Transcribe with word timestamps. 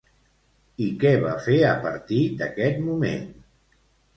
I 0.85 0.87
què 1.03 1.11
va 1.25 1.35
fer 1.49 1.57
a 1.73 1.75
partir 1.83 2.23
d'aquest 2.41 2.83
moment? 2.89 3.29